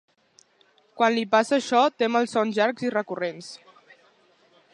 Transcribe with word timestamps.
Quan 1.01 1.13
li 1.15 1.25
passa 1.35 1.53
això 1.59 1.83
té 2.03 2.09
malsons 2.15 2.59
llargs 2.61 2.89
i 2.89 2.93
recurrents. 2.99 3.53